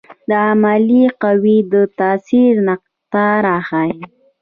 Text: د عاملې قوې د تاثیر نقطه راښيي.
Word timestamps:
د 0.27 0.31
عاملې 0.45 1.03
قوې 1.23 1.57
د 1.71 1.73
تاثیر 1.99 2.53
نقطه 2.67 3.25
راښيي. 3.45 3.97